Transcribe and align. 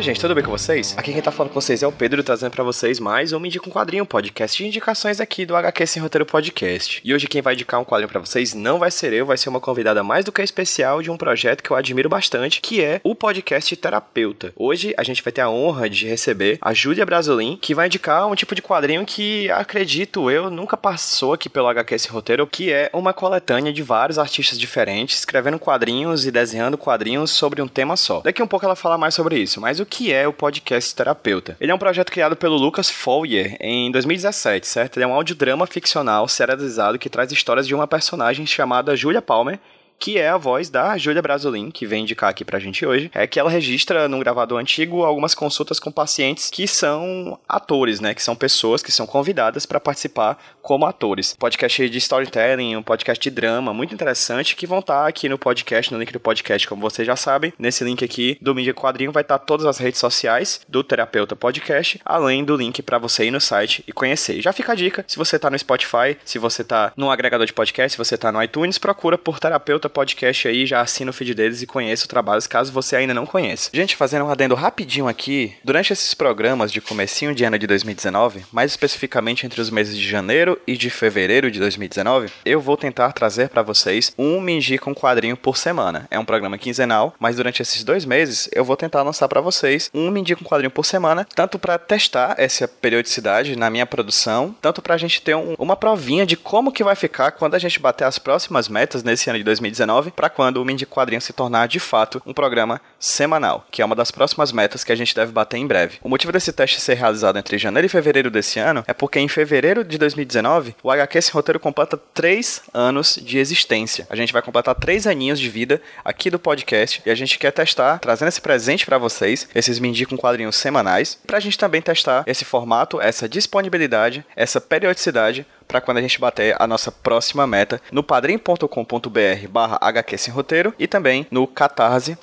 Oi, 0.00 0.04
gente, 0.04 0.18
tudo 0.18 0.34
bem 0.34 0.42
com 0.42 0.50
vocês? 0.50 0.94
Aqui 0.96 1.12
quem 1.12 1.20
tá 1.20 1.30
falando 1.30 1.52
com 1.52 1.60
vocês 1.60 1.82
é 1.82 1.86
o 1.86 1.92
Pedro, 1.92 2.24
trazendo 2.24 2.50
pra 2.50 2.64
vocês 2.64 2.98
mais 2.98 3.34
um 3.34 3.38
Me 3.38 3.48
Indica 3.48 3.68
um 3.68 3.70
Quadrinho, 3.70 4.06
podcast 4.06 4.56
de 4.56 4.66
indicações 4.66 5.20
aqui 5.20 5.44
do 5.44 5.54
HQ 5.54 5.86
Sem 5.86 6.00
Roteiro 6.02 6.24
Podcast. 6.24 7.02
E 7.04 7.12
hoje 7.12 7.26
quem 7.26 7.42
vai 7.42 7.52
indicar 7.52 7.78
um 7.78 7.84
quadrinho 7.84 8.08
pra 8.08 8.18
vocês 8.18 8.54
não 8.54 8.78
vai 8.78 8.90
ser 8.90 9.12
eu, 9.12 9.26
vai 9.26 9.36
ser 9.36 9.50
uma 9.50 9.60
convidada 9.60 10.02
mais 10.02 10.24
do 10.24 10.32
que 10.32 10.40
especial 10.40 11.02
de 11.02 11.10
um 11.10 11.18
projeto 11.18 11.62
que 11.62 11.70
eu 11.70 11.76
admiro 11.76 12.08
bastante, 12.08 12.62
que 12.62 12.82
é 12.82 12.98
o 13.04 13.14
podcast 13.14 13.76
Terapeuta. 13.76 14.54
Hoje 14.56 14.94
a 14.96 15.02
gente 15.02 15.22
vai 15.22 15.34
ter 15.34 15.42
a 15.42 15.50
honra 15.50 15.90
de 15.90 16.06
receber 16.06 16.56
a 16.62 16.72
Júlia 16.72 17.04
Brasolin, 17.04 17.58
que 17.60 17.74
vai 17.74 17.86
indicar 17.86 18.26
um 18.26 18.34
tipo 18.34 18.54
de 18.54 18.62
quadrinho 18.62 19.04
que, 19.04 19.50
acredito 19.50 20.30
eu, 20.30 20.48
nunca 20.48 20.78
passou 20.78 21.34
aqui 21.34 21.50
pelo 21.50 21.68
HQ 21.68 21.98
Sem 21.98 22.10
Roteiro, 22.10 22.46
que 22.46 22.72
é 22.72 22.88
uma 22.94 23.12
coletânea 23.12 23.70
de 23.70 23.82
vários 23.82 24.18
artistas 24.18 24.58
diferentes, 24.58 25.18
escrevendo 25.18 25.58
quadrinhos 25.58 26.24
e 26.24 26.30
desenhando 26.30 26.78
quadrinhos 26.78 27.30
sobre 27.30 27.60
um 27.60 27.68
tema 27.68 27.98
só. 27.98 28.20
Daqui 28.20 28.42
um 28.42 28.48
pouco 28.48 28.64
ela 28.64 28.74
fala 28.74 28.96
mais 28.96 29.14
sobre 29.14 29.36
isso, 29.36 29.60
mas 29.60 29.78
o 29.78 29.89
que 29.90 30.12
é 30.12 30.26
o 30.26 30.32
podcast 30.32 30.94
Terapeuta? 30.94 31.56
Ele 31.60 31.72
é 31.72 31.74
um 31.74 31.78
projeto 31.78 32.12
criado 32.12 32.36
pelo 32.36 32.56
Lucas 32.56 32.88
Foyer 32.88 33.56
em 33.60 33.90
2017, 33.90 34.66
certo? 34.66 34.96
Ele 34.96 35.04
é 35.04 35.06
um 35.08 35.12
audiodrama 35.12 35.66
ficcional 35.66 36.28
serializado 36.28 36.98
que 36.98 37.10
traz 37.10 37.32
histórias 37.32 37.66
de 37.66 37.74
uma 37.74 37.88
personagem 37.88 38.46
chamada 38.46 38.94
Julia 38.94 39.20
Palmer 39.20 39.58
que 40.00 40.18
é 40.18 40.30
a 40.30 40.38
voz 40.38 40.70
da 40.70 40.96
Júlia 40.96 41.20
Brasolin, 41.20 41.70
que 41.70 41.86
vem 41.86 42.02
indicar 42.02 42.30
aqui 42.30 42.42
pra 42.42 42.58
gente 42.58 42.86
hoje, 42.86 43.10
é 43.14 43.26
que 43.26 43.38
ela 43.38 43.50
registra 43.50 44.08
num 44.08 44.18
gravador 44.18 44.58
antigo 44.58 45.04
algumas 45.04 45.34
consultas 45.34 45.78
com 45.78 45.92
pacientes 45.92 46.48
que 46.48 46.66
são 46.66 47.38
atores, 47.46 48.00
né, 48.00 48.14
que 48.14 48.22
são 48.22 48.34
pessoas 48.34 48.82
que 48.82 48.90
são 48.90 49.06
convidadas 49.06 49.66
para 49.66 49.78
participar 49.78 50.38
como 50.62 50.86
atores. 50.86 51.36
Podcast 51.38 51.86
de 51.90 51.98
storytelling, 51.98 52.76
um 52.76 52.82
podcast 52.82 53.22
de 53.22 53.30
drama, 53.30 53.74
muito 53.74 53.92
interessante, 53.92 54.56
que 54.56 54.66
vão 54.66 54.78
estar 54.78 55.06
aqui 55.06 55.28
no 55.28 55.38
podcast, 55.38 55.92
no 55.92 55.98
link 55.98 56.12
do 56.12 56.20
podcast, 56.20 56.66
como 56.66 56.80
vocês 56.80 57.06
já 57.06 57.14
sabem. 57.14 57.52
Nesse 57.58 57.84
link 57.84 58.02
aqui 58.02 58.38
do 58.40 58.54
Mídia 58.54 58.72
Quadrinho 58.72 59.12
vai 59.12 59.20
estar 59.20 59.38
todas 59.38 59.66
as 59.66 59.76
redes 59.76 60.00
sociais 60.00 60.62
do 60.66 60.82
Terapeuta 60.82 61.36
Podcast, 61.36 62.00
além 62.06 62.42
do 62.42 62.56
link 62.56 62.80
para 62.80 62.96
você 62.96 63.26
ir 63.26 63.30
no 63.30 63.40
site 63.40 63.84
e 63.86 63.92
conhecer. 63.92 64.40
Já 64.40 64.50
fica 64.50 64.72
a 64.72 64.74
dica, 64.74 65.04
se 65.06 65.18
você 65.18 65.38
tá 65.38 65.50
no 65.50 65.58
Spotify, 65.58 66.16
se 66.24 66.38
você 66.38 66.64
tá 66.64 66.90
no 66.96 67.10
agregador 67.10 67.46
de 67.46 67.52
podcast, 67.52 67.92
se 67.92 67.98
você 67.98 68.16
tá 68.16 68.32
no 68.32 68.42
iTunes, 68.42 68.78
procura 68.78 69.18
por 69.18 69.38
Terapeuta 69.38 69.89
Podcast 69.90 70.48
aí, 70.48 70.66
já 70.66 70.80
assina 70.80 71.10
o 71.10 71.14
feed 71.14 71.34
deles 71.34 71.62
e 71.62 71.66
conheça 71.66 72.04
o 72.04 72.08
trabalho, 72.08 72.40
caso 72.48 72.72
você 72.72 72.96
ainda 72.96 73.12
não 73.12 73.26
conheça. 73.26 73.70
Gente, 73.72 73.96
fazendo 73.96 74.24
um 74.24 74.30
adendo 74.30 74.54
rapidinho 74.54 75.08
aqui, 75.08 75.54
durante 75.64 75.92
esses 75.92 76.14
programas 76.14 76.72
de 76.72 76.80
comecinho 76.80 77.34
de 77.34 77.44
ano 77.44 77.58
de 77.58 77.66
2019, 77.66 78.44
mais 78.52 78.70
especificamente 78.70 79.44
entre 79.44 79.60
os 79.60 79.70
meses 79.70 79.96
de 79.96 80.08
janeiro 80.08 80.58
e 80.66 80.76
de 80.76 80.88
fevereiro 80.88 81.50
de 81.50 81.58
2019, 81.58 82.30
eu 82.44 82.60
vou 82.60 82.76
tentar 82.76 83.12
trazer 83.12 83.48
para 83.48 83.62
vocês 83.62 84.12
um 84.16 84.40
Me 84.40 84.60
um 84.86 84.94
Quadrinho 84.94 85.36
por 85.36 85.56
semana. 85.56 86.06
É 86.10 86.18
um 86.18 86.24
programa 86.24 86.56
quinzenal, 86.56 87.14
mas 87.18 87.36
durante 87.36 87.62
esses 87.62 87.84
dois 87.84 88.04
meses 88.04 88.48
eu 88.52 88.64
vou 88.64 88.76
tentar 88.76 89.02
lançar 89.02 89.28
para 89.28 89.40
vocês 89.40 89.90
um 89.92 90.10
Me 90.10 90.20
um 90.20 90.44
Quadrinho 90.44 90.70
por 90.70 90.86
semana, 90.86 91.26
tanto 91.34 91.58
para 91.58 91.78
testar 91.78 92.34
essa 92.38 92.66
periodicidade 92.68 93.56
na 93.56 93.68
minha 93.70 93.86
produção, 93.86 94.54
tanto 94.60 94.80
para 94.80 94.94
a 94.94 94.98
gente 94.98 95.20
ter 95.20 95.34
um, 95.34 95.54
uma 95.58 95.76
provinha 95.76 96.24
de 96.24 96.36
como 96.36 96.72
que 96.72 96.84
vai 96.84 96.94
ficar 96.94 97.32
quando 97.32 97.54
a 97.54 97.58
gente 97.58 97.80
bater 97.80 98.04
as 98.04 98.18
próximas 98.18 98.68
metas 98.68 99.02
nesse 99.02 99.28
ano 99.28 99.38
de 99.38 99.44
2019 99.44 99.79
para 100.10 100.28
quando 100.28 100.58
o 100.58 100.64
Mindy 100.64 100.86
Quadrinho 100.86 101.20
se 101.20 101.32
tornar 101.32 101.68
de 101.68 101.80
fato 101.80 102.22
um 102.26 102.32
programa 102.32 102.80
semanal, 102.98 103.66
que 103.70 103.82
é 103.82 103.84
uma 103.84 103.96
das 103.96 104.10
próximas 104.10 104.52
metas 104.52 104.84
que 104.84 104.92
a 104.92 104.94
gente 104.94 105.14
deve 105.14 105.32
bater 105.32 105.56
em 105.56 105.66
breve. 105.66 105.98
O 106.02 106.08
motivo 106.08 106.32
desse 106.32 106.52
teste 106.52 106.80
ser 106.80 106.94
realizado 106.94 107.38
entre 107.38 107.58
janeiro 107.58 107.86
e 107.86 107.88
fevereiro 107.88 108.30
desse 108.30 108.58
ano 108.58 108.84
é 108.86 108.92
porque 108.92 109.18
em 109.18 109.28
fevereiro 109.28 109.84
de 109.84 109.96
2019 109.96 110.76
o 110.82 110.90
HQ 110.90 111.22
Sem 111.22 111.32
Roteiro 111.32 111.60
completa 111.60 111.96
3 111.96 112.62
anos 112.74 113.18
de 113.22 113.38
existência. 113.38 114.06
A 114.10 114.16
gente 114.16 114.32
vai 114.32 114.42
completar 114.42 114.74
3 114.74 115.06
aninhos 115.06 115.40
de 115.40 115.48
vida 115.48 115.80
aqui 116.04 116.30
do 116.30 116.38
podcast 116.38 117.02
e 117.04 117.10
a 117.10 117.14
gente 117.14 117.38
quer 117.38 117.52
testar, 117.52 117.98
trazendo 117.98 118.28
esse 118.28 118.40
presente 118.40 118.84
para 118.84 118.98
vocês, 118.98 119.48
esses 119.54 119.78
Mindy 119.78 120.06
com 120.06 120.16
quadrinhos 120.16 120.56
semanais, 120.56 121.18
para 121.26 121.38
a 121.38 121.40
gente 121.40 121.58
também 121.58 121.80
testar 121.80 122.24
esse 122.26 122.44
formato, 122.44 123.00
essa 123.00 123.28
disponibilidade, 123.28 124.24
essa 124.36 124.60
periodicidade 124.60 125.46
para 125.70 125.80
quando 125.80 125.98
a 125.98 126.02
gente 126.02 126.20
bater 126.20 126.56
a 126.58 126.66
nossa 126.66 126.90
próxima 126.90 127.46
meta 127.46 127.80
no 127.92 128.02
padrim.com.br 128.02 129.48
barra 129.48 129.78
HQ 129.80 130.18
Sem 130.18 130.34
Roteiro 130.34 130.74
e 130.76 130.88
também 130.88 131.24
no 131.30 131.46
catarse.me 131.46 132.18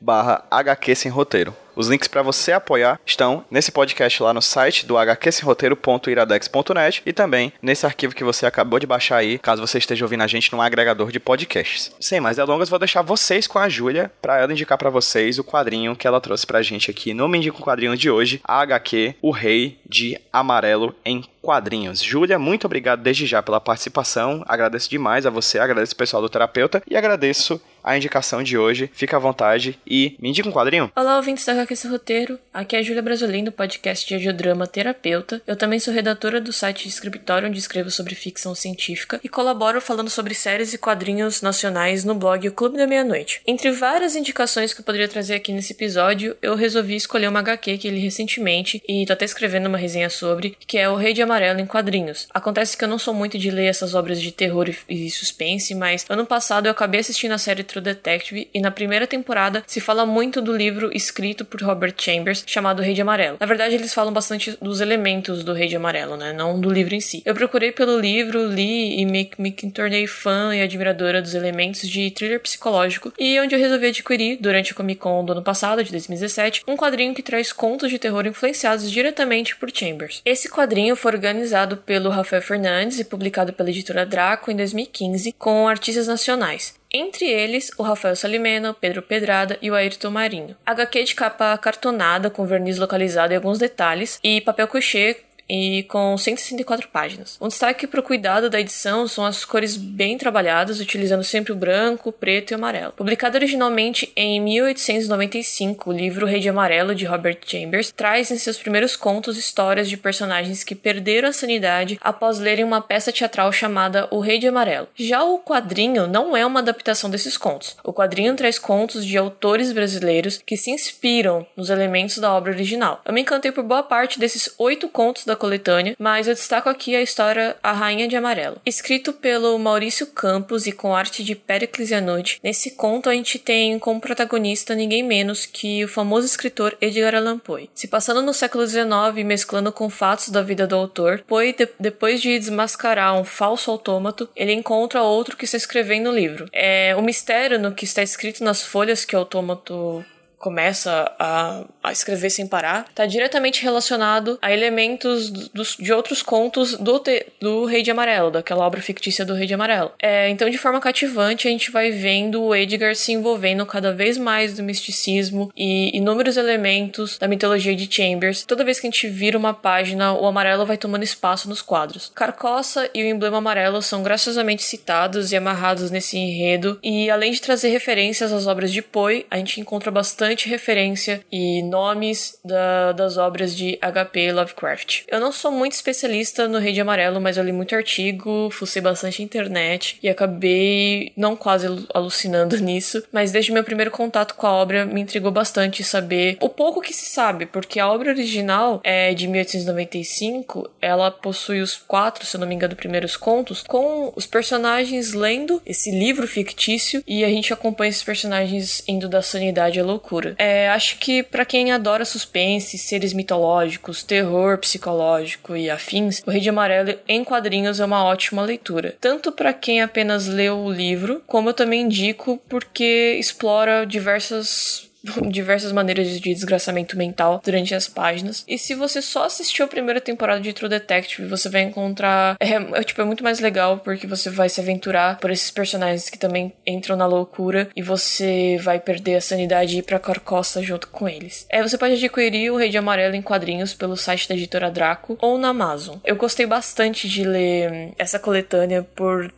barra 0.00 0.44
HQ 0.48 0.94
Sem 0.94 1.10
Roteiro. 1.10 1.52
Os 1.74 1.86
links 1.86 2.08
para 2.08 2.22
você 2.22 2.50
apoiar 2.50 2.98
estão 3.06 3.44
nesse 3.48 3.70
podcast 3.70 4.20
lá 4.20 4.34
no 4.34 4.42
site 4.42 4.84
do 4.84 4.96
hqsemroteiro.iradex.net 4.96 7.02
e 7.06 7.12
também 7.12 7.52
nesse 7.62 7.86
arquivo 7.86 8.16
que 8.16 8.24
você 8.24 8.46
acabou 8.46 8.80
de 8.80 8.86
baixar 8.86 9.18
aí, 9.18 9.38
caso 9.38 9.64
você 9.64 9.78
esteja 9.78 10.04
ouvindo 10.04 10.24
a 10.24 10.26
gente 10.26 10.52
num 10.52 10.60
agregador 10.60 11.12
de 11.12 11.20
podcasts. 11.20 11.94
Sem 12.00 12.20
mais 12.20 12.36
delongas, 12.36 12.68
vou 12.68 12.80
deixar 12.80 13.02
vocês 13.02 13.46
com 13.46 13.60
a 13.60 13.68
Júlia 13.68 14.10
para 14.20 14.40
ela 14.40 14.50
indicar 14.50 14.76
para 14.76 14.90
vocês 14.90 15.38
o 15.38 15.44
quadrinho 15.44 15.94
que 15.94 16.08
ela 16.08 16.20
trouxe 16.20 16.44
pra 16.44 16.62
gente 16.62 16.90
aqui 16.90 17.14
no 17.14 17.28
Me 17.28 17.48
Quadrinho 17.52 17.96
de 17.96 18.10
hoje, 18.10 18.40
a 18.42 18.60
HQ 18.60 19.14
O 19.22 19.30
Rei 19.30 19.78
de 19.88 20.20
Amarelo 20.32 20.96
em 21.04 21.22
quadrinhos. 21.42 22.02
Júlia, 22.02 22.38
muito 22.38 22.66
obrigado 22.66 23.02
desde 23.02 23.26
já 23.26 23.42
pela 23.42 23.60
participação. 23.60 24.42
Agradeço 24.46 24.90
demais 24.90 25.26
a 25.26 25.30
você, 25.30 25.58
agradeço 25.58 25.94
o 25.94 25.96
pessoal 25.96 26.22
do 26.22 26.28
terapeuta 26.28 26.82
e 26.88 26.96
agradeço 26.96 27.60
a 27.82 27.96
indicação 27.96 28.42
de 28.42 28.58
hoje. 28.58 28.90
Fica 28.92 29.16
à 29.16 29.20
vontade 29.20 29.78
e 29.86 30.14
me 30.20 30.28
indica 30.28 30.48
um 30.48 30.52
quadrinho. 30.52 30.92
Olá, 30.94 31.16
ouvintes 31.16 31.46
da 31.46 31.52
HQ 31.52 31.88
Roteiro. 31.88 32.38
Aqui 32.52 32.76
é 32.76 32.80
a 32.80 32.82
Júlia 32.82 33.00
Brasolim, 33.00 33.44
do 33.44 33.52
podcast 33.52 34.06
de 34.06 34.14
audiodrama 34.14 34.66
Terapeuta. 34.66 35.40
Eu 35.46 35.56
também 35.56 35.78
sou 35.78 35.94
redatora 35.94 36.38
do 36.38 36.52
site 36.52 36.82
de 36.82 36.90
Escritório, 36.90 37.48
onde 37.48 37.58
escrevo 37.58 37.90
sobre 37.90 38.14
ficção 38.14 38.54
científica 38.54 39.18
e 39.24 39.28
colaboro 39.28 39.80
falando 39.80 40.10
sobre 40.10 40.34
séries 40.34 40.74
e 40.74 40.78
quadrinhos 40.78 41.40
nacionais 41.40 42.04
no 42.04 42.14
blog 42.14 42.46
O 42.46 42.52
Clube 42.52 42.76
da 42.76 42.86
Meia-Noite. 42.86 43.40
Entre 43.46 43.70
várias 43.70 44.14
indicações 44.14 44.74
que 44.74 44.80
eu 44.80 44.84
poderia 44.84 45.08
trazer 45.08 45.36
aqui 45.36 45.52
nesse 45.52 45.72
episódio, 45.72 46.36
eu 46.42 46.54
resolvi 46.54 46.96
escolher 46.96 47.28
uma 47.28 47.40
HQ 47.40 47.78
que 47.78 47.90
li 47.90 48.00
recentemente 48.00 48.82
e 48.86 49.06
tô 49.06 49.14
até 49.14 49.24
escrevendo 49.24 49.66
uma 49.66 49.78
resenha 49.78 50.10
sobre, 50.10 50.56
que 50.66 50.76
é 50.76 50.90
O 50.90 50.96
Rei 50.96 51.14
de 51.14 51.22
Amarelo 51.22 51.37
em 51.42 51.66
quadrinhos. 51.66 52.28
Acontece 52.32 52.76
que 52.76 52.84
eu 52.84 52.88
não 52.88 52.98
sou 52.98 53.14
muito 53.14 53.38
de 53.38 53.50
ler 53.50 53.66
essas 53.66 53.94
obras 53.94 54.20
de 54.20 54.32
terror 54.32 54.68
e 54.88 55.10
suspense, 55.10 55.74
mas 55.74 56.04
ano 56.08 56.26
passado 56.26 56.66
eu 56.66 56.72
acabei 56.72 57.00
assistindo 57.00 57.32
a 57.32 57.38
série 57.38 57.62
True 57.62 57.82
Detective 57.82 58.48
e 58.52 58.60
na 58.60 58.70
primeira 58.70 59.06
temporada 59.06 59.62
se 59.66 59.80
fala 59.80 60.04
muito 60.04 60.40
do 60.40 60.56
livro 60.56 60.90
escrito 60.94 61.44
por 61.44 61.62
Robert 61.62 61.94
Chambers 61.96 62.44
chamado 62.46 62.82
Rei 62.82 62.94
de 62.94 63.02
Amarelo. 63.02 63.36
Na 63.40 63.46
verdade, 63.46 63.74
eles 63.74 63.94
falam 63.94 64.12
bastante 64.12 64.56
dos 64.60 64.80
elementos 64.80 65.42
do 65.42 65.52
Rei 65.52 65.68
de 65.68 65.76
Amarelo, 65.76 66.16
né? 66.16 66.32
Não 66.32 66.60
do 66.60 66.70
livro 66.70 66.94
em 66.94 67.00
si. 67.00 67.22
Eu 67.24 67.34
procurei 67.34 67.72
pelo 67.72 67.98
livro, 67.98 68.46
li 68.46 69.00
e 69.00 69.04
me, 69.04 69.30
me 69.38 69.52
tornei 69.52 70.06
fã 70.06 70.54
e 70.54 70.62
admiradora 70.62 71.20
dos 71.22 71.34
elementos 71.34 71.88
de 71.88 72.10
thriller 72.10 72.40
psicológico 72.40 73.12
e 73.18 73.38
onde 73.40 73.54
eu 73.54 73.58
resolvi 73.58 73.86
adquirir, 73.86 74.38
durante 74.40 74.72
a 74.72 74.74
Comic 74.74 75.00
Con 75.00 75.24
do 75.24 75.32
ano 75.32 75.42
passado, 75.42 75.82
de 75.82 75.90
2017, 75.90 76.62
um 76.66 76.76
quadrinho 76.76 77.14
que 77.14 77.22
traz 77.22 77.52
contos 77.52 77.90
de 77.90 77.98
terror 77.98 78.26
influenciados 78.26 78.90
diretamente 78.90 79.56
por 79.56 79.70
Chambers. 79.72 80.20
Esse 80.24 80.48
quadrinho 80.48 80.96
foi 80.96 81.12
organizado 81.18 81.76
pelo 81.76 82.10
Rafael 82.10 82.40
Fernandes 82.40 82.98
e 82.98 83.04
publicado 83.04 83.52
pela 83.52 83.68
editora 83.68 84.06
Draco 84.06 84.50
em 84.50 84.56
2015 84.56 85.32
com 85.32 85.68
artistas 85.68 86.06
nacionais. 86.06 86.74
Entre 86.90 87.26
eles, 87.26 87.70
o 87.76 87.82
Rafael 87.82 88.16
Salimena, 88.16 88.70
o 88.70 88.74
Pedro 88.74 89.02
Pedrada 89.02 89.58
e 89.60 89.70
o 89.70 89.74
Ayrton 89.74 90.10
Marinho. 90.10 90.56
HQ 90.64 91.04
de 91.04 91.14
capa 91.14 91.58
cartonada, 91.58 92.30
com 92.30 92.46
verniz 92.46 92.78
localizado 92.78 93.32
em 93.32 93.36
alguns 93.36 93.58
detalhes, 93.58 94.18
e 94.24 94.40
papel 94.40 94.66
couché 94.68 95.16
e 95.48 95.84
com 95.84 96.16
164 96.16 96.88
páginas. 96.88 97.36
Um 97.40 97.48
destaque 97.48 97.86
para 97.86 98.00
o 98.00 98.02
cuidado 98.02 98.50
da 98.50 98.60
edição 98.60 99.08
são 99.08 99.24
as 99.24 99.44
cores 99.44 99.76
bem 99.76 100.18
trabalhadas, 100.18 100.80
utilizando 100.80 101.24
sempre 101.24 101.52
o 101.52 101.56
branco, 101.56 102.10
o 102.10 102.12
preto 102.12 102.50
e 102.50 102.54
o 102.54 102.58
amarelo. 102.58 102.92
Publicado 102.92 103.36
originalmente 103.36 104.12
em 104.14 104.40
1895, 104.40 105.90
o 105.90 105.92
livro 105.92 106.26
Rei 106.26 106.40
de 106.40 106.48
Amarelo 106.48 106.94
de 106.94 107.04
Robert 107.04 107.38
Chambers 107.46 107.90
traz 107.90 108.30
em 108.30 108.38
seus 108.38 108.58
primeiros 108.58 108.96
contos 108.96 109.38
histórias 109.38 109.88
de 109.88 109.96
personagens 109.96 110.62
que 110.62 110.74
perderam 110.74 111.28
a 111.28 111.32
sanidade 111.32 111.98
após 112.00 112.38
lerem 112.38 112.64
uma 112.64 112.80
peça 112.80 113.12
teatral 113.12 113.50
chamada 113.52 114.06
O 114.10 114.20
Rei 114.20 114.38
de 114.38 114.48
Amarelo. 114.48 114.88
Já 114.94 115.22
o 115.24 115.38
quadrinho 115.38 116.06
não 116.06 116.36
é 116.36 116.44
uma 116.44 116.60
adaptação 116.60 117.08
desses 117.08 117.36
contos. 117.36 117.76
O 117.82 117.92
quadrinho 117.92 118.34
traz 118.36 118.58
contos 118.58 119.04
de 119.04 119.16
autores 119.16 119.72
brasileiros 119.72 120.40
que 120.44 120.56
se 120.56 120.70
inspiram 120.70 121.46
nos 121.56 121.70
elementos 121.70 122.18
da 122.18 122.32
obra 122.34 122.52
original. 122.52 123.00
Eu 123.04 123.12
me 123.12 123.22
encantei 123.22 123.52
por 123.52 123.64
boa 123.64 123.82
parte 123.82 124.18
desses 124.18 124.52
oito 124.58 124.88
contos 124.88 125.24
da 125.24 125.37
coletânea, 125.38 125.96
mas 125.98 126.28
eu 126.28 126.34
destaco 126.34 126.68
aqui 126.68 126.94
a 126.94 127.02
história 127.02 127.56
A 127.62 127.72
Rainha 127.72 128.06
de 128.06 128.16
Amarelo. 128.16 128.60
Escrito 128.66 129.12
pelo 129.12 129.58
Maurício 129.58 130.06
Campos 130.08 130.66
e 130.66 130.72
com 130.72 130.94
arte 130.94 131.24
de 131.24 131.34
Pericles 131.34 131.90
Yanucci, 131.90 132.40
nesse 132.42 132.72
conto 132.72 133.08
a 133.08 133.14
gente 133.14 133.38
tem 133.38 133.78
como 133.78 134.00
protagonista 134.00 134.74
ninguém 134.74 135.02
menos 135.02 135.46
que 135.46 135.84
o 135.84 135.88
famoso 135.88 136.26
escritor 136.26 136.76
Edgar 136.80 137.14
Allan 137.14 137.38
Poe. 137.38 137.70
Se 137.74 137.88
passando 137.88 138.20
no 138.20 138.34
século 138.34 138.66
XIX 138.66 138.88
e 139.16 139.24
mesclando 139.24 139.72
com 139.72 139.88
fatos 139.88 140.28
da 140.28 140.42
vida 140.42 140.66
do 140.66 140.76
autor, 140.76 141.22
Poe, 141.26 141.52
de 141.52 141.68
depois 141.78 142.20
de 142.20 142.38
desmascarar 142.38 143.18
um 143.18 143.24
falso 143.24 143.70
autômato, 143.70 144.28
ele 144.34 144.52
encontra 144.52 145.02
outro 145.02 145.36
que 145.36 145.44
está 145.44 145.56
escrevendo 145.56 146.10
o 146.10 146.14
livro. 146.14 146.48
É, 146.52 146.94
o 146.96 147.02
mistério 147.02 147.58
no 147.58 147.72
que 147.72 147.84
está 147.84 148.02
escrito 148.02 148.42
nas 148.42 148.62
folhas 148.62 149.04
que 149.04 149.14
o 149.14 149.18
autômato 149.18 150.04
começa 150.38 151.12
a, 151.18 151.64
a 151.82 151.92
escrever 151.92 152.30
sem 152.30 152.46
parar, 152.46 152.86
está 152.88 153.04
diretamente 153.06 153.62
relacionado 153.62 154.38
a 154.40 154.52
elementos 154.52 155.30
do, 155.30 155.62
de 155.78 155.92
outros 155.92 156.22
contos 156.22 156.76
do, 156.76 156.98
te, 157.00 157.26
do 157.40 157.64
Rei 157.64 157.82
de 157.82 157.90
Amarelo, 157.90 158.30
daquela 158.30 158.64
obra 158.64 158.80
fictícia 158.80 159.24
do 159.24 159.34
Rei 159.34 159.46
de 159.46 159.54
Amarelo. 159.54 159.92
É, 160.00 160.28
então, 160.28 160.48
de 160.48 160.56
forma 160.56 160.80
cativante, 160.80 161.48
a 161.48 161.50
gente 161.50 161.70
vai 161.70 161.90
vendo 161.90 162.42
o 162.42 162.54
Edgar 162.54 162.94
se 162.94 163.12
envolvendo 163.12 163.66
cada 163.66 163.92
vez 163.92 164.16
mais 164.16 164.54
do 164.54 164.62
misticismo 164.62 165.50
e 165.56 165.96
inúmeros 165.96 166.36
elementos 166.36 167.18
da 167.18 167.26
mitologia 167.26 167.74
de 167.74 167.92
Chambers. 167.92 168.44
Toda 168.44 168.64
vez 168.64 168.78
que 168.78 168.86
a 168.86 168.90
gente 168.90 169.08
vira 169.08 169.36
uma 169.36 169.52
página, 169.52 170.12
o 170.12 170.26
amarelo 170.26 170.64
vai 170.64 170.76
tomando 170.76 171.02
espaço 171.02 171.48
nos 171.48 171.62
quadros. 171.62 172.12
Carcoça 172.14 172.88
e 172.94 173.02
o 173.02 173.06
emblema 173.06 173.38
amarelo 173.38 173.82
são 173.82 174.02
graciosamente 174.02 174.62
citados 174.62 175.32
e 175.32 175.36
amarrados 175.36 175.90
nesse 175.90 176.16
enredo, 176.16 176.78
e 176.82 177.10
além 177.10 177.32
de 177.32 177.40
trazer 177.40 177.68
referências 177.68 178.32
às 178.32 178.46
obras 178.46 178.72
de 178.72 178.82
Poe, 178.82 179.26
a 179.30 179.36
gente 179.36 179.60
encontra 179.60 179.90
bastante 179.90 180.27
bastante 180.28 180.48
referência 180.48 181.22
e 181.32 181.62
nomes 181.62 182.38
da, 182.44 182.92
das 182.92 183.16
obras 183.16 183.56
de 183.56 183.78
HP 183.80 184.30
Lovecraft. 184.30 185.04
Eu 185.08 185.20
não 185.20 185.32
sou 185.32 185.50
muito 185.50 185.72
especialista 185.72 186.46
no 186.46 186.58
Rei 186.58 186.74
de 186.74 186.82
Amarelo, 186.82 187.18
mas 187.18 187.38
eu 187.38 187.44
li 187.44 187.52
muito 187.52 187.74
artigo, 187.74 188.50
fucei 188.50 188.82
bastante 188.82 189.22
internet 189.22 189.98
e 190.02 190.08
acabei 190.08 191.12
não 191.16 191.34
quase 191.34 191.66
alucinando 191.94 192.56
nisso, 192.60 193.02
mas 193.10 193.32
desde 193.32 193.52
meu 193.52 193.64
primeiro 193.64 193.90
contato 193.90 194.34
com 194.34 194.46
a 194.46 194.52
obra 194.52 194.84
me 194.84 195.00
intrigou 195.00 195.30
bastante 195.30 195.82
saber 195.82 196.36
o 196.42 196.48
pouco 196.50 196.82
que 196.82 196.92
se 196.92 197.06
sabe, 197.06 197.46
porque 197.46 197.80
a 197.80 197.90
obra 197.90 198.10
original 198.10 198.82
é 198.84 199.14
de 199.14 199.26
1895, 199.26 200.70
ela 200.78 201.10
possui 201.10 201.62
os 201.62 201.74
quatro, 201.74 202.26
se 202.26 202.36
eu 202.36 202.40
não 202.40 202.46
me 202.46 202.54
engano, 202.54 202.76
primeiros 202.76 203.16
contos, 203.16 203.62
com 203.66 204.12
os 204.14 204.26
personagens 204.26 205.14
lendo 205.14 205.62
esse 205.64 205.90
livro 205.90 206.28
fictício 206.28 207.02
e 207.06 207.24
a 207.24 207.28
gente 207.28 207.50
acompanha 207.50 207.88
esses 207.88 208.04
personagens 208.04 208.82
indo 208.86 209.08
da 209.08 209.22
sanidade 209.22 209.80
à 209.80 209.84
loucura 209.84 210.17
loucura. 210.18 210.34
É, 210.38 210.68
acho 210.70 210.98
que 210.98 211.22
para 211.22 211.44
quem 211.44 211.72
adora 211.72 212.04
suspense, 212.04 212.76
seres 212.76 213.12
mitológicos, 213.12 214.02
terror 214.02 214.58
psicológico 214.58 215.56
e 215.56 215.70
afins, 215.70 216.22
O 216.26 216.30
Rei 216.30 216.40
de 216.40 216.48
Amarelo 216.48 216.94
em 217.06 217.24
quadrinhos 217.24 217.80
é 217.80 217.84
uma 217.84 218.04
ótima 218.04 218.42
leitura. 218.42 218.96
Tanto 219.00 219.32
para 219.32 219.52
quem 219.52 219.80
apenas 219.80 220.26
leu 220.26 220.58
o 220.58 220.72
livro, 220.72 221.22
como 221.26 221.50
eu 221.50 221.54
também 221.54 221.82
indico 221.82 222.40
porque 222.48 223.16
explora 223.18 223.86
diversas 223.86 224.87
diversas 225.30 225.72
maneiras 225.72 226.08
de 226.08 226.20
desgraçamento 226.20 226.96
mental 226.96 227.40
durante 227.44 227.74
as 227.74 227.88
páginas. 227.88 228.44
E 228.46 228.58
se 228.58 228.74
você 228.74 229.00
só 229.02 229.24
assistiu 229.24 229.64
a 229.64 229.68
primeira 229.68 230.00
temporada 230.00 230.40
de 230.40 230.52
True 230.52 230.68
Detective, 230.68 231.28
você 231.28 231.48
vai 231.48 231.62
encontrar. 231.62 232.36
É, 232.40 232.54
é, 232.54 232.82
tipo, 232.82 233.00
é 233.00 233.04
muito 233.04 233.24
mais 233.24 233.40
legal 233.40 233.78
porque 233.78 234.06
você 234.06 234.30
vai 234.30 234.48
se 234.48 234.60
aventurar 234.60 235.18
por 235.18 235.30
esses 235.30 235.50
personagens 235.50 236.08
que 236.08 236.18
também 236.18 236.52
entram 236.66 236.96
na 236.96 237.06
loucura 237.06 237.68
e 237.74 237.82
você 237.82 238.58
vai 238.62 238.78
perder 238.78 239.16
a 239.16 239.20
sanidade 239.20 239.76
e 239.76 239.78
ir 239.78 239.82
pra 239.82 239.98
Carcoça 239.98 240.62
junto 240.62 240.88
com 240.88 241.08
eles. 241.08 241.46
É, 241.48 241.62
você 241.62 241.76
pode 241.76 241.94
adquirir 241.94 242.50
o 242.50 242.56
Rei 242.56 242.68
de 242.68 242.78
Amarelo 242.78 243.14
em 243.14 243.22
quadrinhos 243.22 243.74
pelo 243.74 243.96
site 243.96 244.28
da 244.28 244.34
editora 244.34 244.70
Draco 244.70 245.16
ou 245.20 245.38
na 245.38 245.48
Amazon. 245.48 245.98
Eu 246.04 246.16
gostei 246.16 246.46
bastante 246.46 247.08
de 247.08 247.24
ler 247.24 247.92
essa 247.98 248.18
coletânea 248.18 248.82
por 248.82 249.32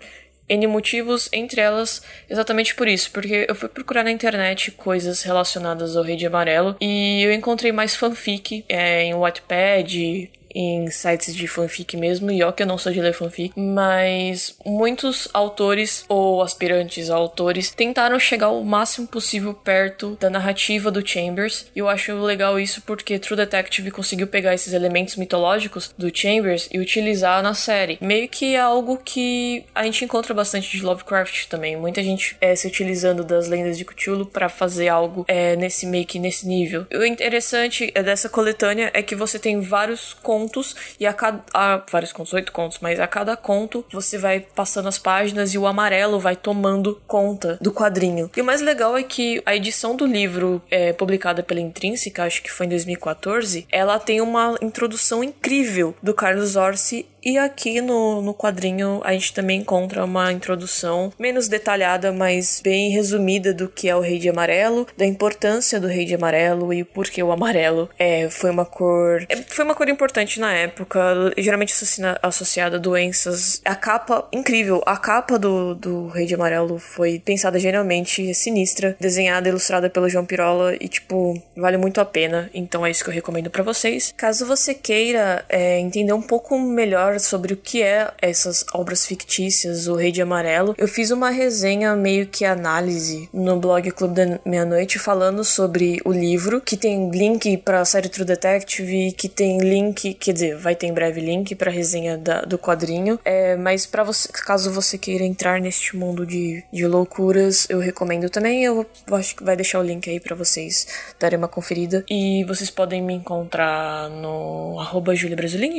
N 0.51 0.67
motivos, 0.67 1.29
entre 1.33 1.61
elas 1.61 2.03
exatamente 2.29 2.75
por 2.75 2.89
isso, 2.89 3.11
porque 3.13 3.47
eu 3.49 3.55
fui 3.55 3.69
procurar 3.69 4.03
na 4.03 4.11
internet 4.11 4.73
coisas 4.73 5.23
relacionadas 5.23 5.97
ao 5.97 6.03
Rei 6.03 6.17
de 6.17 6.27
Amarelo 6.27 6.77
e 6.81 7.23
eu 7.23 7.33
encontrei 7.33 7.71
mais 7.71 7.95
fanfic 7.95 8.65
é, 8.69 9.05
em 9.05 9.15
Wattpad, 9.15 10.29
em 10.55 10.91
sites 10.91 11.35
de 11.35 11.47
fanfic 11.47 11.97
mesmo, 11.97 12.31
e 12.31 12.43
ó 12.43 12.53
que 12.53 12.63
eu 12.63 12.67
não 12.67 12.79
sou 12.79 12.93
de 12.93 13.01
ler 13.01 13.13
fanfic, 13.13 13.53
mas 13.57 14.57
muitos 14.65 15.29
autores 15.33 16.05
ou 16.09 16.43
aspirantes 16.43 17.11
a 17.11 17.15
autores 17.15 17.71
tentaram 17.71 18.19
chegar 18.19 18.51
o 18.51 18.65
máximo 18.65 19.07
possível 19.07 19.55
perto 19.55 20.17
da 20.21 20.31
narrativa 20.31 20.91
do 20.91 21.07
Chambers, 21.07 21.67
e 21.75 21.79
eu 21.79 21.89
acho 21.89 22.15
legal 22.21 22.59
isso 22.59 22.83
porque 22.83 23.19
True 23.19 23.37
Detective 23.37 23.91
conseguiu 23.91 24.27
pegar 24.27 24.55
esses 24.55 24.73
elementos 24.73 25.17
mitológicos 25.17 25.95
do 25.97 26.11
Chambers 26.15 26.69
e 26.73 26.79
utilizar 26.79 27.43
na 27.43 27.55
série. 27.55 27.99
Meio 28.01 28.29
que 28.29 28.55
é 28.55 28.61
algo 28.61 28.97
que 28.97 29.65
a 29.75 29.85
gente 29.85 30.05
encontra 30.05 30.35
bastante 30.35 30.71
de 30.77 30.83
Lovecraft 30.83 31.47
também, 31.47 31.77
muita 31.77 32.03
gente 32.03 32.37
é, 32.41 32.55
se 32.55 32.67
utilizando 32.67 33.23
das 33.25 33.49
lendas 33.49 33.79
de 33.79 33.85
Cthulhu 33.85 34.27
para 34.27 34.49
fazer 34.49 34.89
algo 34.89 35.25
é, 35.29 35.57
nesse 35.57 35.91
que 36.05 36.19
nesse 36.19 36.47
nível. 36.47 36.87
O 36.93 37.05
interessante 37.05 37.91
é 37.95 38.03
dessa 38.03 38.29
coletânea 38.29 38.91
é 38.95 39.03
que 39.03 39.15
você 39.15 39.39
tem 39.39 39.61
vários 39.61 40.15
contos 40.15 40.40
contos 40.41 40.75
e 40.99 41.07
a 41.07 41.13
cada. 41.13 41.43
Há 41.53 41.83
vários 41.91 42.13
contos, 42.13 42.33
oito 42.33 42.53
contos, 42.53 42.79
mas 42.81 42.99
a 42.99 43.07
cada 43.07 43.37
conto 43.37 43.85
você 43.93 44.17
vai 44.17 44.41
passando 44.41 44.89
as 44.89 44.99
páginas 44.99 45.53
e 45.55 45.59
o 45.59 45.67
amarelo 45.67 46.19
vai 46.19 46.37
tomando 46.37 47.01
conta 47.07 47.59
do 47.61 47.73
quadrinho. 47.73 48.31
E 48.37 48.41
o 48.41 48.45
mais 48.45 48.61
legal 48.61 48.97
é 48.97 49.03
que 49.03 49.43
a 49.45 49.55
edição 49.55 49.95
do 49.95 50.07
livro 50.07 50.63
é, 50.71 50.93
publicada 50.93 51.43
pela 51.43 51.61
Intrínseca, 51.61 52.25
acho 52.25 52.43
que 52.43 52.51
foi 52.51 52.67
em 52.67 52.71
2014, 52.71 53.67
ela 53.71 53.99
tem 53.99 54.21
uma 54.21 54.57
introdução 54.63 55.23
incrível 55.23 55.95
do 56.03 56.15
Carlos 56.15 56.57
Orsi 56.57 57.07
e 57.23 57.39
aqui 57.39 57.81
no, 57.81 58.23
no 58.23 58.35
quadrinho 58.35 59.01
a 59.05 59.13
gente 59.13 59.33
também 59.33 59.61
encontra 59.61 60.05
uma 60.05 60.33
introdução 60.33 61.13
menos 61.19 61.49
detalhada, 61.49 62.13
mas 62.13 62.61
bem 62.63 62.91
resumida 62.91 63.53
do 63.53 63.69
que 63.69 63.89
é 63.89 63.97
o 63.97 64.01
Rei 64.01 64.19
de 64.19 64.29
Amarelo, 64.29 64.87
da 64.97 65.07
importância 65.07 65.81
do 65.81 65.87
Rei 65.87 66.05
de 66.05 66.15
Amarelo 66.15 66.73
e 66.73 66.85
por 66.85 67.07
que 67.07 67.23
o 67.23 67.33
amarelo 67.33 67.89
é, 67.99 68.29
foi 68.31 68.51
uma 68.51 68.65
cor. 68.65 69.25
É, 69.29 69.37
foi 69.37 69.65
uma 69.65 69.75
cor 69.75 69.89
importante 69.89 70.41
na 70.41 70.53
época, 70.53 71.01
geralmente 71.37 71.75
associada 72.23 72.77
a 72.77 72.81
doenças. 72.81 73.61
A 73.65 73.75
capa, 73.75 74.29
incrível, 74.33 74.83
a 74.87 74.97
capa 74.97 75.39
do, 75.39 75.75
do 75.75 76.09
Rei 76.09 76.27
de 76.27 76.35
Amarelo 76.35 76.79
foi 76.79 77.19
pensada 77.19 77.59
genialmente, 77.59 78.33
sinistra, 78.35 78.97
desenhada 78.99 79.49
e 79.49 79.51
ilustrada 79.51 79.91
pelo 79.91 80.09
João 80.09 80.25
Pirola 80.25 80.75
e, 80.81 80.89
tipo, 80.89 81.41
vale 81.57 81.77
muito 81.77 82.01
a 82.01 82.05
pena. 82.05 82.51
Então 82.55 82.85
é 82.85 82.91
isso 82.91 83.05
que 83.05 83.11
eu 83.11 83.15
recomendo 83.15 83.51
para 83.51 83.63
vocês. 83.63 84.13
Caso 84.17 84.47
você 84.47 84.75
queira 84.75 85.45
é, 85.49 85.79
entender 85.79 86.13
um 86.13 86.23
pouco 86.23 86.59
melhor 86.59 87.10
sobre 87.19 87.55
o 87.55 87.57
que 87.57 87.83
é 87.83 88.13
essas 88.21 88.65
obras 88.75 89.07
fictícias, 89.07 89.89
o 89.89 89.95
Rei 89.95 90.13
de 90.13 90.23
Amarelo, 90.23 90.75
eu 90.79 90.87
fiz 90.87 91.11
uma 91.11 91.31
resenha 91.31 91.95
meio 91.97 92.27
que 92.27 92.45
análise 92.45 93.29
no 93.33 93.59
blog 93.59 93.91
Clube 93.91 94.15
da 94.15 94.39
Meia-Noite 94.45 94.99
falando 94.99 95.45
sobre 95.45 96.01
o 96.05 96.13
livro, 96.13 96.61
que 96.61 96.77
tem 96.77 97.11
link 97.11 97.57
para 97.59 97.81
a 97.81 97.85
série 97.85 98.09
True 98.09 98.27
Detective, 98.27 99.13
que 99.13 99.29
tem 99.29 99.59
link, 99.59 100.15
quer 100.15 100.33
dizer, 100.33 100.57
vai 100.57 100.75
ter 100.75 100.87
em 100.87 100.93
breve 100.93 101.21
link 101.21 101.55
para 101.55 101.71
resenha 101.71 102.17
da, 102.17 102.43
do 102.43 102.59
quadrinho. 102.59 103.19
É, 103.25 103.57
mas 103.57 103.87
para 103.87 104.05
você, 104.05 104.29
caso 104.33 104.71
você 104.71 104.99
queira 104.99 105.25
entrar 105.25 105.61
neste 105.61 105.97
mundo 105.97 106.27
de, 106.27 106.63
de 106.73 106.87
loucuras, 106.87 107.67
eu 107.69 107.79
recomendo 107.79 108.29
também. 108.29 108.65
Eu 108.65 108.87
acho 109.13 109.37
que 109.37 109.45
vai 109.45 109.57
deixar 109.57 109.81
o 109.81 109.83
link 109.83 110.09
aí 110.09 110.21
para 110.21 110.37
vocês 110.37 110.87
darem 111.19 111.39
uma 111.39 111.49
conferida. 111.49 112.05
E 112.09 112.45
vocês 112.45 112.71
podem 112.71 113.03
me 113.03 113.15
encontrar 113.15 114.09
no 114.11 114.79
arroba 114.81 115.15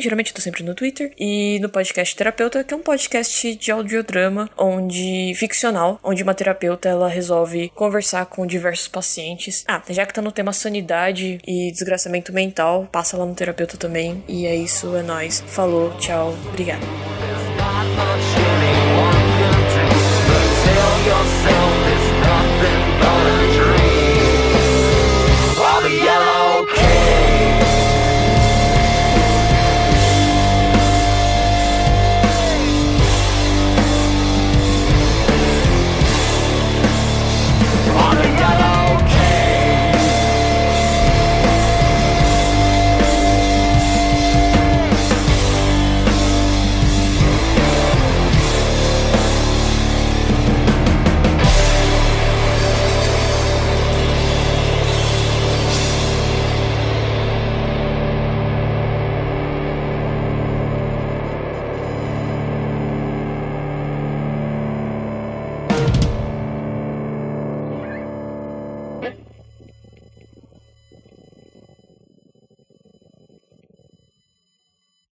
geralmente 0.01 0.31
eu 0.31 0.35
tô 0.35 0.41
sempre 0.41 0.63
no 0.63 0.75
Twitter 0.75 1.13
e 1.21 1.59
no 1.59 1.69
podcast 1.69 2.15
Terapeuta, 2.15 2.63
que 2.63 2.73
é 2.73 2.77
um 2.77 2.81
podcast 2.81 3.55
de 3.55 3.71
audiodrama, 3.71 4.49
onde 4.57 5.33
ficcional, 5.35 5.99
onde 6.03 6.23
uma 6.23 6.33
terapeuta 6.33 6.89
ela 6.89 7.07
resolve 7.07 7.69
conversar 7.75 8.25
com 8.25 8.47
diversos 8.47 8.87
pacientes. 8.87 9.63
Ah, 9.67 9.79
já 9.91 10.03
que 10.07 10.13
tá 10.15 10.21
no 10.21 10.31
tema 10.31 10.51
sanidade 10.51 11.39
e 11.45 11.71
desgraçamento 11.71 12.33
mental, 12.33 12.89
passa 12.91 13.15
lá 13.15 13.25
no 13.25 13.35
terapeuta 13.35 13.77
também. 13.77 14.23
E 14.27 14.47
é 14.47 14.55
isso, 14.55 14.95
é 14.95 15.03
nós. 15.03 15.43
Falou, 15.45 15.95
tchau, 15.99 16.35
obrigada. 16.47 16.81